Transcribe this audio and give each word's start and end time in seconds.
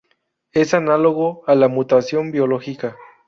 Es 0.51 0.73
análogo 0.73 1.43
a 1.45 1.53
la 1.53 1.67
mutación 1.67 2.31
biológica. 2.31 2.97